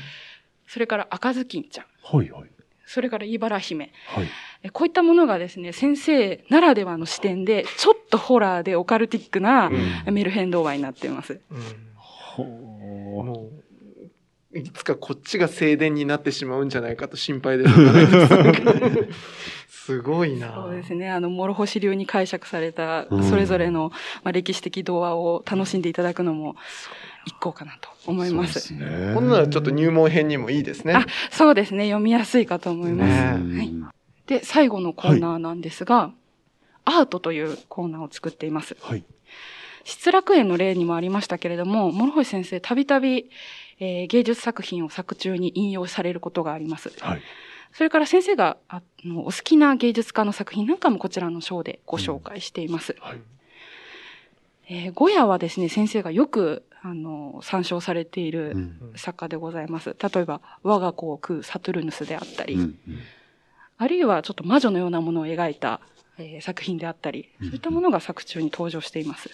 [0.70, 2.30] それから赤ずきんちゃん、はい。
[2.30, 2.50] はい。
[2.86, 3.92] それから茨姫。
[4.08, 4.28] はい。
[4.64, 11.40] えこういったものがですね、先生ならではの視点で、ちょっとホラーでオカルティックなうんメルヘン童話になっています。
[11.52, 11.62] うん
[11.96, 13.50] ほも
[14.54, 17.74] う、いつかこっちが静電になってしまうんじゃないかと心配です。
[19.88, 20.54] すごいな。
[20.54, 21.10] そうですね。
[21.10, 26.58] あの、諸星流に解釈されたうん、それぞれの、まあ、歴史的童話を楽しんでいただくのも、
[27.26, 28.60] 一行かなと思います。
[28.60, 29.14] そうですね。
[29.16, 30.94] こんなのちょっと入門編にもいいですね。
[30.94, 31.86] あ、そうですね。
[31.86, 33.40] 読みやすいかと思います。
[33.40, 33.74] ねはい。
[34.28, 36.12] で、最後のコーナーなんですが、
[36.84, 38.76] アートというコーナーを作っています。
[38.82, 39.06] はい。
[39.86, 43.30] 失楽園の例にもありましたけれども、諸星先生、たびたび、
[43.80, 46.92] えー芸術作品を作中に引用されることがあります。
[47.00, 47.22] はい。
[47.74, 52.96] それから先生があのお好きな芸術家の作品なんかもこちらの章でご紹介しています。
[53.00, 53.20] はい。
[54.70, 58.94] えーゴヤはですね、先生がよくあの参照されているうん。
[58.96, 59.96] 作家でございます。
[59.98, 62.78] 例えば、我が子を食うサトゥルヌスであったり、うん。
[63.78, 65.80] あるいはちょっと魔女のようなものを描いた、
[66.18, 69.30] えー作品であったり、そういったものが作中に登場しています。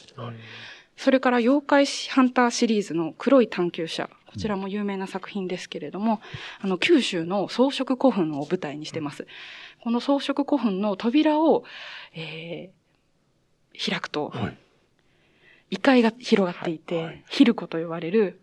[0.98, 4.10] それから、妖怪ハンターシリーズの黒い探求者。
[4.28, 6.20] こちらも有名な作品ですけれども、
[6.60, 9.28] あの、九州の装飾古墳を舞台にしてます。
[9.82, 11.64] この装飾古墳の扉を、
[12.16, 12.84] えー
[13.76, 14.58] 開くと、はい。
[15.72, 18.40] 異界が広がっていて、はいヒルコと呼ばれる、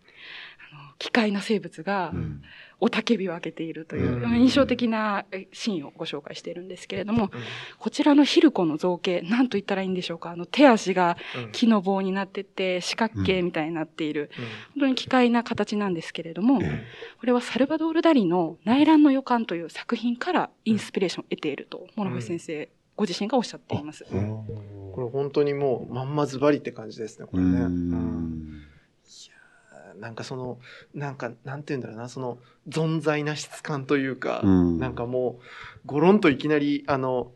[0.72, 2.42] あの奇怪な生物がう、ん。
[2.80, 4.40] 雄たけびを上げているという、うん。
[4.40, 7.30] 印象的なえシーンをご紹介しているんですけれども、
[7.78, 10.30] こちらのヒルコの造形、何と言ったらいいんでしょうか。
[10.30, 11.52] あの、手足がうん。
[11.52, 14.30] 木の棒になってて、四角形みたいになっている、
[14.74, 16.84] 本当に奇怪な形なんですけれども、え
[17.18, 24.04] これはサルバドール・ダリの内乱の予感という作品からインスピレーションを得ていると、諸星先生、ご自身がおっしゃっています。
[24.04, 27.60] これ本当にもうまんまズバリって感じですね、これね。
[27.60, 27.90] ううん。
[27.90, 28.62] ん。
[30.00, 30.58] なんかその、
[30.94, 35.42] なんか、なんて言うんだろうな、その、存在な質感というか、うんなんかもう、
[35.86, 37.32] ごろんといきなり、あの、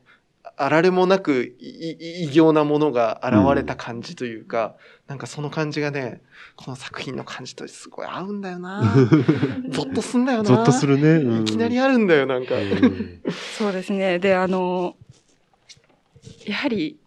[0.57, 6.21] あられもなく異形なものが現れた感じというか、なんかその感じがね、
[6.55, 8.83] この作品の感じとすごい合うんだよな。
[9.71, 10.45] ゾッとすんだよな。
[10.45, 11.25] ゾッとするね。
[11.25, 12.57] うんいきなりあるんだよ、なんか。
[12.57, 13.23] うん
[13.59, 14.19] そうですね。
[14.19, 14.97] で、あの、
[16.47, 17.04] やはり、えー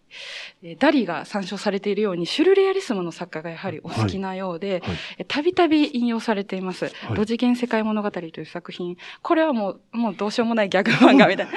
[0.78, 4.82] ダリが参照されているように、シュルレアリスムの作家がやはりお好きなようで、
[5.26, 6.86] たびたび引用されています。
[6.86, 8.96] いド次元世界物語という作品。
[9.22, 11.52] これはもう、もうどうしようもないギャグ漫画みたいな。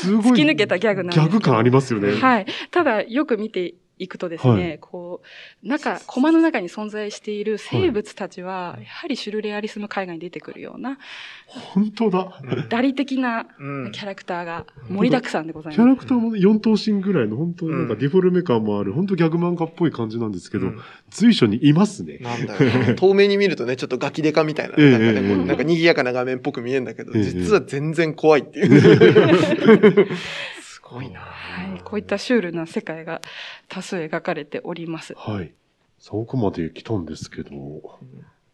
[0.00, 2.12] すごい突き抜けたギャグなんですギャグ感ありますよね。
[2.12, 2.46] はい。
[2.70, 5.20] ただ、よく見ていくとですね、はいこ
[5.62, 10.98] う、中、コマの中に存在している生物たちは、やはりシュルレアリスム海外に出てくるような、
[11.46, 12.40] 本当だ。
[12.68, 15.96] ダリ的なうんキャラクターが盛りだくさんでございキャます。
[15.96, 22.18] ラクターも4頭身ぐらいの、本当なんかディフォルメ感もある、本当ギャグ漫画っぽい感じなんですけど、うん随所にいますね。
[22.18, 22.94] なんだよな。
[22.94, 30.06] 透明に見るとね、ちょっとガキデカみたいな、ええなんかね、ええこうなんか賑やかな画面っぽく見えるんだけど、ええ実は全然怖いっていう。
[30.90, 31.20] すごいな。
[31.20, 31.80] はい。
[31.82, 33.20] こういったシュールな世界が
[33.68, 35.14] 多数描かれております。
[35.16, 35.54] はい。
[35.98, 37.50] そこまで来たんですけど、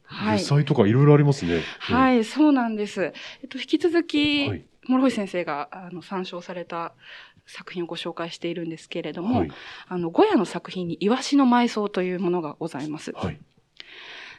[0.05, 0.57] はい実。
[0.57, 1.63] 際とかいろいろありますね。
[1.79, 3.13] はい、そうなんです。
[3.43, 6.95] えっと、引き続き、はい諸星先生があの参照された
[7.47, 9.51] 作品をご紹介しているんですけれども、はい。
[9.89, 13.13] あの、ゴヤの作品にイワシの埋葬というものがございます。
[13.13, 13.41] はい。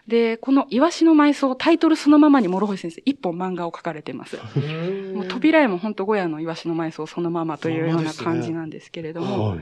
[0.08, 4.38] で、このイワシの埋葬、タイトルそのままに諸星先生、一本漫画を描かれてます。
[5.14, 9.60] もう扉絵も本当ゴヤのイワシの埋葬そのままというような感じなんですけれども、はい。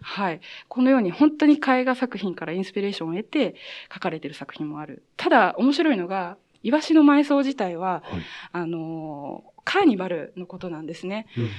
[0.00, 0.40] はい。
[0.68, 3.56] このように本当に絵画作品からインスピレーションを得て
[3.90, 5.02] 描かれている作品もある。
[5.16, 11.26] ただ、面白いのが、イワシの埋葬自体は、はいあのーカーニバルのことなんですね。
[11.36, 11.50] うん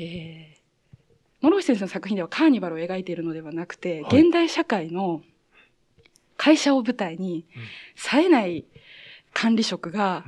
[0.00, 5.20] えー、諸星先生の作品ではカーニバルを描いているのではなくて、はい現代社会の
[6.36, 7.44] 会社を舞台に、
[7.94, 8.64] 冴えない
[9.32, 10.24] 管理職が、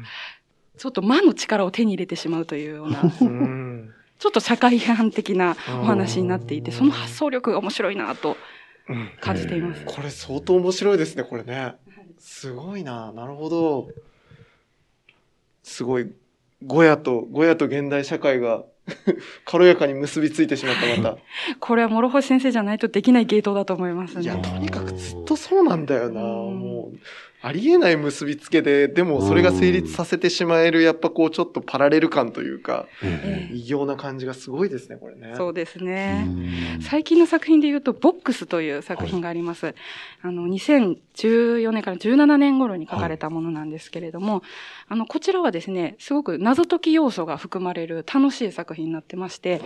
[0.76, 8.36] ちょっと魔の力を手に入れてしまうというような、 うんちょっと社会批判的なお話になっていて、その発想力が面白いなと
[8.88, 9.84] うん感じています。
[9.84, 11.74] これ相当面白いですね、これね。
[12.18, 13.12] すごいな。
[13.12, 13.88] なるほど。
[15.62, 16.12] すごい。
[16.64, 18.64] ゴヤと、ゴヤと現代社会が
[19.44, 21.18] 軽やかに結びついてしまった、また。
[21.60, 24.42] これは諸星先生じゃないとできないゲートだと思いますいや、ね。
[24.42, 26.20] とにかくずっとそうなんだよな。
[26.20, 26.98] うんもう、
[27.40, 35.34] ありえない結びつけで、でもそれが成立させてしまえる、やっぱこう、ちょっとパラレル感というか、ええ異様な感じがすごいですね、これね。
[35.36, 36.24] そうですえね。
[36.26, 36.30] う
[36.78, 39.74] ん最近の作品で言うと、ボックスという作品があります。
[40.22, 44.42] あの、2014年から17年頃に書かれたものなんですけれども、
[44.88, 49.60] あの、こちらはですね、すごく謎解き要素が含まれる楽しい作品になってまして、はい。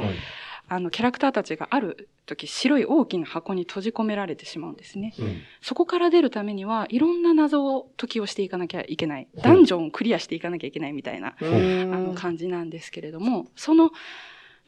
[0.69, 5.13] あの、キャラクターたちがある時、白い大きな箱に閉じ込められてしまうんですね。
[5.19, 9.29] うんそこから出るためには、いろんな謎解きをしていかなきゃいけない。
[9.37, 13.91] ダンジョンをクリアしていかなきゃいけないみたいな、うあんの感じなんですけれども、その、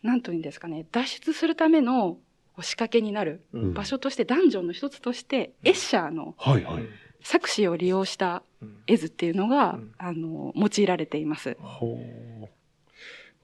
[0.03, 2.19] なんというんですかね、脱出するための
[2.61, 6.85] 仕掛けになるうん場所として、ダンジョンの一つとして、エッシャーのはいはい。
[7.23, 11.57] 作詞を利用したうん絵図っていうのが、うんあの、用いられています。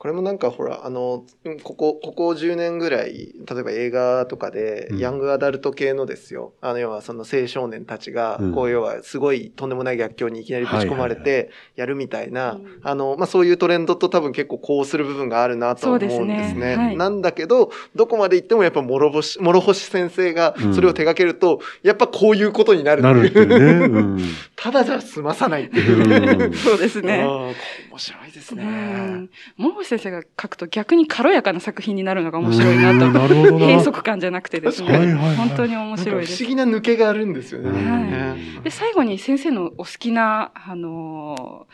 [0.00, 6.54] ほこれもなんかほら、あの、うんここ、ここ10年ぐらい、例えば映画とかでう、んヤングアダルト系のですよ。
[6.62, 16.60] あの、要はその青少年たちがうん、こう、要はすごいとんでもない逆境にいきなりぶち込まれはいて、やるみたいなうん、あの、まあ、そういうトレンドと多分結構こうする部分があるなと思うんですそうですね。
[16.60, 23.56] ねはいなんだけど、どこまで行ってもやっぱ諸星、諸星先生がうんそれを手掛けると、やっぱこういうことになるなるっていうね。
[23.86, 24.18] うん。
[24.56, 26.46] ただじゃ済まさないっていう。
[26.46, 27.24] うんそうですね。
[27.24, 28.64] 面白いですうね。
[28.64, 29.30] ん。
[29.58, 33.06] 諸星先生が書くと逆に軽やかな作品になるのが面白いなと。
[33.06, 33.66] うんなるほどな。
[33.66, 34.88] 閉塞感じゃなくてですね。
[34.88, 36.48] はいはいはい本当に面白いです不思。
[36.48, 37.70] 議な抜けがあるんですよね。
[37.70, 41.66] うんねで、最後に先生のお好きな、あの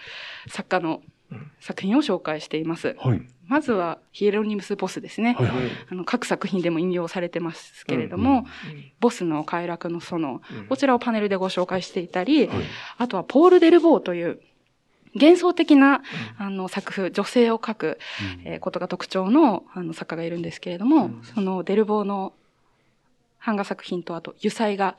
[0.46, 2.96] ー作家のうん作品を紹介しています。
[2.98, 3.20] はい。
[3.48, 5.34] まずは、ヒエロニムス・ボスですね。
[5.38, 5.56] はいはい。
[5.90, 8.46] あの各作品でも引用されてますけれども、
[9.00, 12.58] ボスの快楽の園、こちらをパネルでご紹介していたり、はい
[12.98, 14.40] あとはポール・デルボーという
[15.16, 16.02] 幻想的な、
[16.38, 17.98] あの作風、女性を描く、
[18.44, 21.22] えーことが特徴のあの作家がいるんですけれども、うん。
[21.34, 22.32] そのデルボーの
[23.44, 24.96] 版画作品とあと油彩画、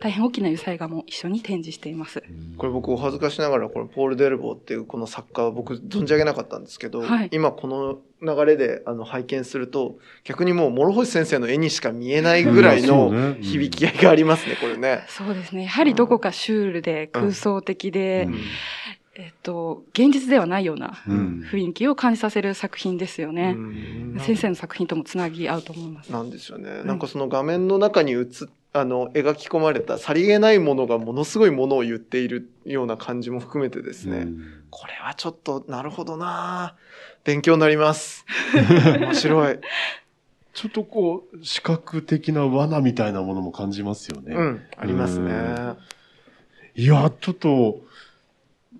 [0.00, 2.22] 大変大きな油彩画も一緒に展示しています。
[2.58, 7.28] これ僕お恥ずかしながらこれポール・デルボーっていうこの作家は僕存じ上げなかったんですけど、はい。
[7.32, 15.04] 今この流れであの拝見すると逆にもう諸星先生の絵にしか見えないぐらいの響き合いがありますねこれね。
[15.08, 15.64] そうですね。
[15.64, 18.34] やはりどこかシュールで空想的で、うん
[19.16, 23.54] えっと、現実ではないようなうん雰囲気を感じさせる作品ですよね。
[23.56, 26.12] うん先生の作品ともつなぎ合うと思います。
[26.12, 26.82] なんですよね。
[26.84, 28.26] なんかその画面の中に映っ
[28.76, 34.18] あの描き込まれたさりげないものがものすごいものを言っているような感じも含めてですね。
[34.18, 36.74] うんこれはちょっとなるほどな
[37.22, 38.26] 勉強になります。
[38.98, 39.60] 面白い。
[40.52, 44.34] ちょっとこう、視覚的な罠みたいなものも感じますよね。
[44.34, 45.74] うん、ありますね。
[46.74, 47.84] いや、ちょっと、み、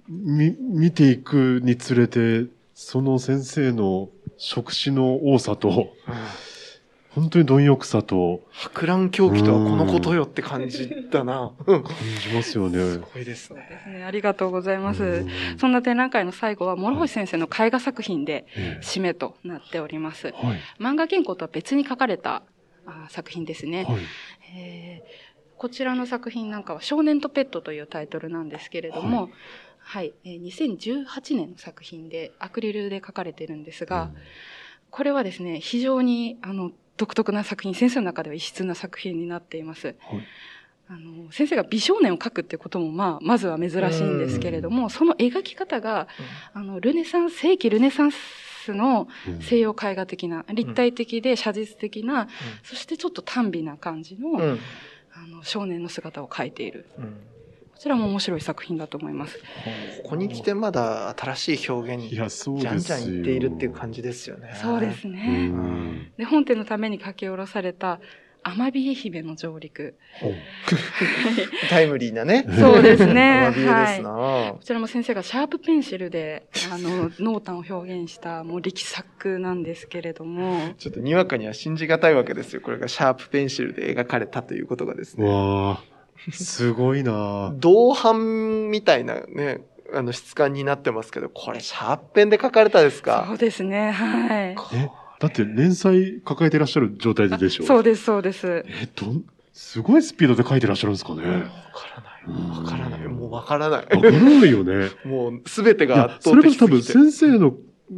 [0.08, 5.88] 見ていくにつれて、その先生の職種の多さと、
[7.14, 11.52] 本当に貪欲さと博覧狂気とはこのことよって感じだな。
[11.66, 12.78] うん感じますよね。
[12.78, 13.68] すごいですね。
[13.70, 15.04] ですねありがとうございます。
[15.04, 15.28] うん
[15.58, 20.28] そんな展覧会の最後は、諸星先生の絵画作品でえ締めとなっております。
[20.28, 20.58] えはい。
[20.80, 22.42] 漫画原稿とは別に書かれた
[22.84, 23.84] あ作品ですね。
[23.84, 23.96] はい。
[24.56, 29.32] えーこちらの作品なんかは少年とペットというタイトルなんですけれども、はい、
[30.24, 34.10] えー2018年の作品でアクリルで書かれてるんですが、
[34.90, 39.88] これはですね、非常にあの独特な作品、先生の中では異質な作品になっています。
[39.88, 39.96] はい。
[40.86, 46.08] あの先生が美少年を描くっていうことも、まあ、まずは珍しいんですけれども、その描き方が、
[46.52, 49.40] あの、ルネサンス、世紀ルネサンスのうん。
[49.42, 52.28] 西洋絵画的な、立体的で写実的な、
[52.62, 54.58] そしてちょっと短美な感じの、うん。
[55.12, 56.86] あの少年の姿を描いている。
[57.84, 59.38] ちらも面白い作品だと思います。
[60.02, 62.78] ここに来てまだ新しい表現にじゃん。
[62.78, 64.54] じゃん言っているっていう感じですよね。
[64.54, 65.48] そうですうね。
[65.48, 66.10] ん。
[66.16, 68.00] で、本展のために書き下ろされた、
[68.42, 69.96] アマビエ姫の上陸。
[71.68, 72.46] タイムリーなね。
[72.58, 74.10] そうですね アマビエですな、
[74.54, 82.62] こちらも先生がシャープペンシルで、あの、 濃淡を表現した、もう力作なんですけれども、ちょっとにわかには信じがたいわけですよ。
[82.62, 85.26] これがシャープペンシルで描かれたということがですね。
[85.28, 85.93] わあ、
[86.32, 89.60] すごいな銅版みたいなね、
[89.92, 94.56] あの質感になってますけど、これシャープペンで描かれたですそかうですね、はい。
[94.74, 94.90] え、
[95.20, 97.64] だって連載抱えてらっしゃる状態ででしょ？
[97.64, 98.64] そうです、そうです。
[98.66, 101.22] え、どん、すごいスピードで書いてらっしゃるんですかね？
[101.22, 101.38] わか
[101.94, 102.58] らない。
[102.58, 103.00] わからない。
[103.08, 103.84] もうわからない。
[103.84, 104.90] わからないよね。
[105.04, 106.76] もうすべていが圧、やそれ倒的すぎて。
[106.76, 107.54] こそ多分先生の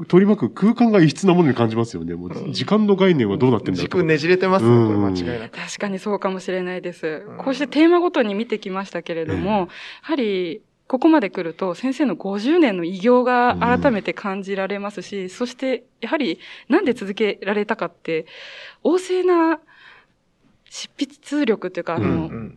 [0.09, 2.15] 取り巻く空間が異質なものに感じますよね。
[2.15, 3.99] もう時間の概念はどうなってんだろうと。
[3.99, 5.59] 軸ねじれてますね、これうん間違いなく。
[5.59, 7.25] 確かにそうかもしれないです。
[7.29, 7.37] ん。
[7.39, 9.69] こうしてテーマごとに見てきましたけれども、や
[10.03, 18.27] はり、ここまで来ると先生の50年の偉業が改めて感じられますし、そしてやはりなんで続けられたかって、
[18.85, 19.61] 旺盛な
[20.69, 22.13] 執筆力というか、あの、うん。
[22.13, 22.29] うん。
[22.31, 22.57] うん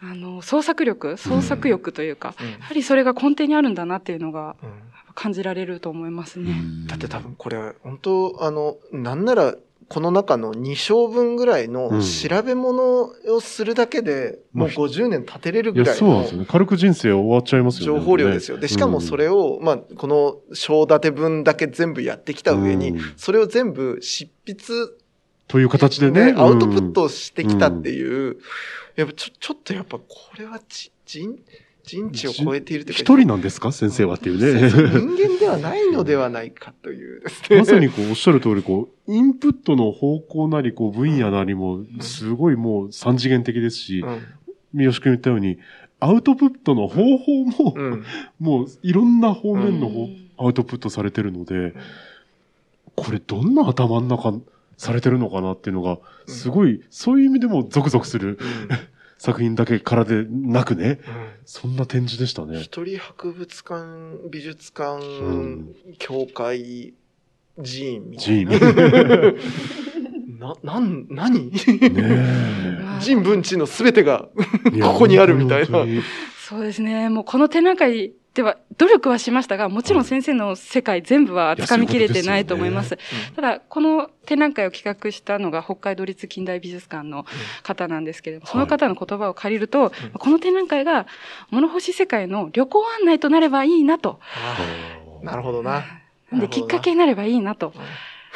[0.00, 2.50] あの、創作力、創作欲というか、うん。
[2.50, 4.70] やはりそれが根底にあるんだなっていうのがうん
[5.14, 6.54] 感じられると思いますね。
[6.86, 9.54] だって多分これ、本当あの、なんなら、
[9.88, 16.46] この中の2章分ぐらいのうん調べ物をするだけで、もうまあ50年経てれるぐらいのそうなんですよね。
[16.48, 18.00] 軽く人生終わっちゃいますよね。
[18.00, 18.58] 情報量ですよ。
[18.58, 24.64] で、しかもそれを、まあ、この章立て分だけ全部やってきた上にうん、それを全部執筆
[25.48, 26.32] という形でね。
[26.32, 28.38] ね、アウトプットしてきたっていう、
[28.96, 30.04] やっぱちょ、ちょっとやっぱこ
[30.38, 31.38] れはち人、
[31.84, 33.70] 人知を超えているというか、一人なんですか？
[33.72, 34.68] 先生はっていうね。
[34.70, 37.58] 人間ではないのではないかというですね。
[37.58, 44.22] まさにこうおっしゃる通り、こう、インプットの方向なり、こう、分野なりも、すごいもう三次元的ですし、うん。
[44.72, 45.58] 三好君言ったように、
[46.00, 48.04] アウトプットの方法も、うん。
[48.40, 51.74] もういろんな方面の方、うんアウトプットされてるので、
[52.96, 54.34] これどんな頭の中
[54.76, 58.36] されてるのかなっていうのが、すごい、そういう意味でもゾクゾクする
[59.18, 61.00] 作品だけからでなくね、
[61.44, 62.60] そんな展示でしたね。
[62.60, 65.74] 一人博物館、美術館、ん。
[65.98, 66.94] 協会、
[67.62, 68.52] 寺院みたジいな。
[68.52, 69.36] ー
[70.38, 71.50] な、なん、何？
[73.00, 74.28] 人文知のすべてが、
[74.82, 75.84] ここにあるみたいな。
[76.46, 77.08] そうですね。
[77.08, 82.98] もうこの展覧会では努力はしましたが、もちろん先生の世界全部は掴みきれてないと思います。
[83.36, 87.24] ただ、この展覧会を企画したのが北海道立近代美術館の
[87.62, 91.06] 方なんですけれども、その方の言葉を借りると、この展覧会が
[91.50, 94.18] 物干し世界の旅行案内となればいいなと。
[95.22, 95.84] なるほどな。
[96.32, 97.72] なんできっかけになればいいなと。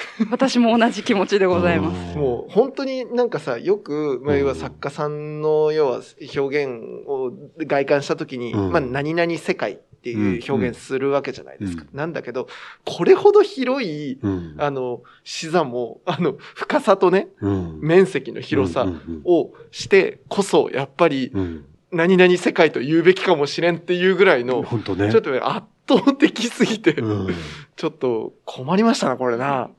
[0.30, 2.16] 私も同じ気持ちでございます。
[2.16, 4.40] もう本当になんかさ、よく、まあ、うん。
[4.40, 6.00] 要は作家さんの要は
[6.36, 8.72] 表現を外観したときに、うん。
[8.72, 11.84] まあ何々世界っていう表現するわけじゃないですか。
[11.92, 12.48] うなんだけど、
[12.84, 14.54] これほど広い、うん。
[14.58, 17.80] あの、視座も、あの、深さとね、うん。
[17.80, 18.86] 面積の広さ
[19.24, 21.64] をしてこそ、やっぱりうん。
[21.90, 25.10] 何々世界と言うべきかもしれんっていうぐらいの、本当ね。
[25.10, 27.34] ちょっとね、圧倒的すぎて、うん。
[27.76, 29.70] ちょっと困りましたな、これな。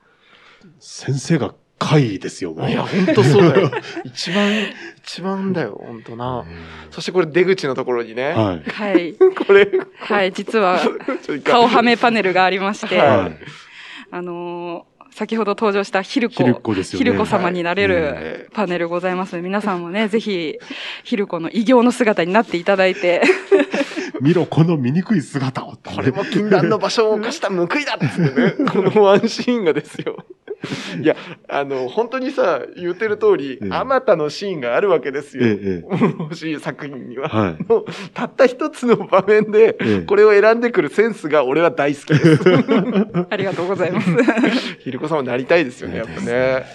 [0.80, 2.70] 先生が怪ですよ、もう。
[2.70, 3.72] いや、ほんとそうだよ。
[4.04, 4.52] 一番、
[4.98, 6.46] 一番だよ、ほんとな。
[6.92, 8.70] そしてこれ出口のところにね、はい。
[8.70, 9.14] はい。
[9.48, 10.80] これ、はい、実は
[11.44, 13.38] 顔はめパネルがありまして、はい。
[14.12, 17.04] あのー先ほど登場したヒルコ、ヒルコですよね。
[17.04, 18.24] ヒルコ様になれはい。
[18.24, 19.34] るパネルございます。
[19.36, 20.58] ので、皆さんもね、ぜひ、
[21.04, 23.22] ヒルコの異形の姿になっていただいて、
[24.22, 25.78] 見ろ、この醜い姿を。
[25.84, 30.26] これも禁断の場所を犯した報いだっつってね、 このワンシーンがですよ。
[31.02, 31.16] いや、
[31.48, 35.46] あの、本当にさ、言ってる通りええ、あまたのシーンがあるわけですよ。
[35.46, 35.84] ええ
[36.20, 37.30] 欲しい作品には。
[37.30, 42.44] はいのたった一つの場面でええ、これを選んでくるセンスが俺は大好きです。
[43.30, 44.10] ありがとうございます。
[44.80, 46.22] ひるこさんもなりたいですよね、やっぱ。
[46.22, 46.66] ね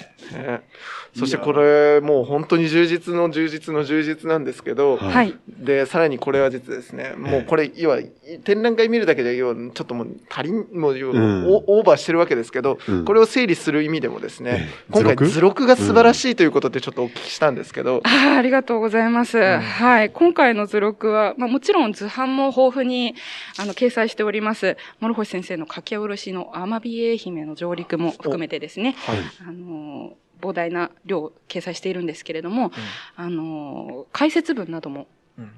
[1.17, 5.35] そしてこれ、もう本当に充実の充実の充実なんですけど、はいはい。
[5.49, 8.01] で、さらにこれは実はですね、もうこれ、要は、
[8.45, 19.39] 展覧会見るだけで、要は、ちょっともう足りん、もう、うんオオーバーしてるわけですけど、うんこれを整理する意味でもですね、ええ今回図録が素晴らしいということでちょっとお聞きしたんですけど、あーありがとうございます。
[19.39, 20.11] はい。
[20.11, 23.15] 今回の図録は、まあもちろん図版も豊富に、
[23.59, 24.77] あの、掲載しております。
[25.01, 29.19] 諸星先生の書き下ろしのアマビエ姫の上陸も含めてですね、はい。
[29.49, 32.73] あの、膨大な量を掲載しているんですけれども、
[33.17, 35.07] あの、解説文なども、
[35.39, 35.51] うん。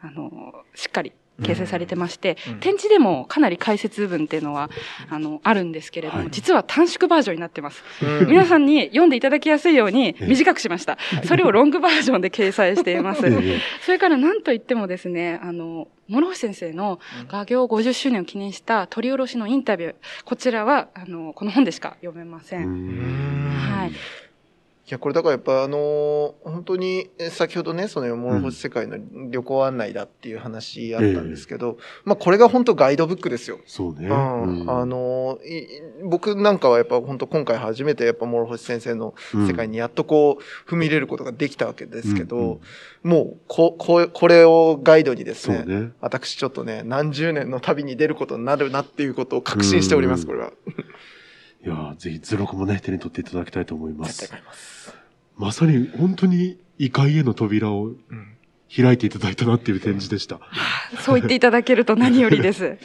[0.00, 2.60] あの、しっかり掲載されてまして、うん。
[2.60, 4.70] 展示でもかなり解説文っていうのは、
[5.08, 6.30] あの、あるんですけれども、はい。
[6.30, 7.82] 実は短縮バージョンになってます。
[8.02, 8.28] うん。
[8.28, 10.26] 皆さんに読んでいただきやすいようにええ。
[10.26, 10.98] 短くしました。
[11.24, 13.26] それをロングバージョンで掲載しています。
[13.26, 13.60] ええ。
[13.82, 19.94] それから何と言ってもですね、あの、諸星先生の画業50周年を記念した取り下ろしのインタビュー、
[20.24, 22.56] こちらは、あの、この本でしか読めませ。
[22.56, 23.92] うんんはい。
[24.88, 28.96] いや、これだからやっぱあのー本当にえ先ほどね、その諸星世界の
[29.30, 33.58] 旅行案内だっていう話あったんですけど、まあこれが本当ガイドブックですよ。
[33.66, 34.08] そうね。
[34.08, 35.66] うんうんあのい
[36.04, 39.14] 僕なんかはやっぱ本当今回初めてやっぱ諸星先生の
[39.46, 42.60] 世界にやっとこう踏み入れることができたわけですけど、うんうん
[43.04, 45.92] もうこここれをガイドにですねね。
[46.00, 50.52] 私ちょっとね何十年の旅に出ることになるなっていうことを確信しております、うんこれは。
[51.64, 54.30] いやーぜひ図録もね、手に取っていただきたいと思います。
[54.44, 54.94] ます。
[55.36, 58.34] まさに本当に異界への扉をうん
[58.70, 60.40] 開いていただいたなっていう展示でした。
[61.00, 62.76] そう言っていただけると何よりです。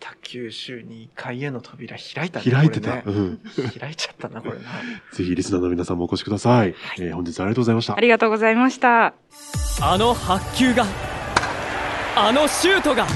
[0.00, 2.94] 北九州に階への扉開いたね開いてた。
[2.96, 3.40] ねうん。
[3.78, 4.62] 開いちゃったな、これな。
[5.12, 6.74] ぜひリスナーの皆さんもお越しください。
[6.98, 8.00] えー本日はありがとうございましたあ。
[8.00, 9.14] りがとうございました。
[9.82, 10.86] あの白球が
[12.16, 13.06] あのシュートが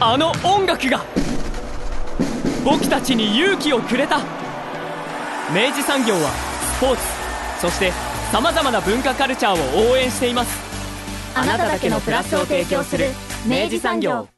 [0.00, 1.02] あの音楽が
[2.64, 4.20] 僕たちに勇気をくれた。
[5.52, 6.30] 明治産業は
[6.78, 7.02] スポーツ
[7.60, 7.92] そして
[8.30, 10.58] さまざまな文化カルチャーを応援しています。
[11.34, 13.06] あなただけのプラスを提供する
[13.46, 14.31] 明治産業。